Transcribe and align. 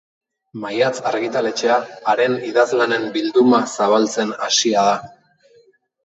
Maiatz 0.61 1.01
argitaletxea 1.09 1.75
haren 2.13 2.37
idazlanen 2.47 3.05
bilduma 3.17 3.59
zabaltzen 3.83 4.33
hasia 4.47 4.87
da. 4.89 4.95